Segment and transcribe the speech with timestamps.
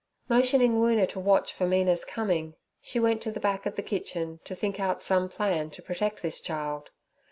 [0.27, 4.39] Motioning Woona to watch for Mina's coming, she went to the back of the kitchen,
[4.45, 6.89] to think out some plan to protect this child.